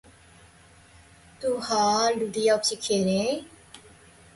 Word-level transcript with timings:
He 1.37 1.47
was 1.47 2.71
a 2.71 2.75
person 2.75 3.49